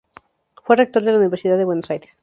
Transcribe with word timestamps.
Fue 0.63 0.77
rector 0.77 1.03
de 1.03 1.11
la 1.11 1.19
Universidad 1.19 1.59
de 1.59 1.65
Buenos 1.65 1.91
Aires. 1.91 2.19